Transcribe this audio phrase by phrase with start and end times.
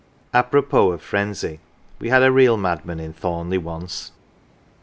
[0.33, 1.59] Apropos of frenzy,
[1.99, 4.11] we had a real madman in Thorn leigh once.